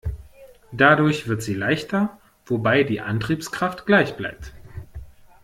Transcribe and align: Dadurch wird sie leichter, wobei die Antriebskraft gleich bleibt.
Dadurch 0.71 1.27
wird 1.27 1.43
sie 1.43 1.53
leichter, 1.53 2.17
wobei 2.47 2.83
die 2.83 3.01
Antriebskraft 3.01 3.85
gleich 3.85 4.17
bleibt. 4.17 4.51